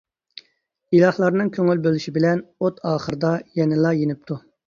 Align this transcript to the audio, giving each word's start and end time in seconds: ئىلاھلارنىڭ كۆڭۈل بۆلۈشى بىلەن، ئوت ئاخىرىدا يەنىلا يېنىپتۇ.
ئىلاھلارنىڭ 0.99 1.51
كۆڭۈل 1.57 1.83
بۆلۈشى 1.83 2.15
بىلەن، 2.17 2.41
ئوت 2.65 2.81
ئاخىرىدا 2.93 3.35
يەنىلا 3.61 3.95
يېنىپتۇ. 4.01 4.43